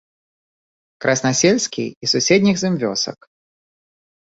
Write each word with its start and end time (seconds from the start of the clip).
Краснасельскі 1.05 1.85
і 1.85 2.05
суседніх 2.15 2.55
з 2.63 2.73
ім 2.73 2.83
вёсак. 2.87 3.19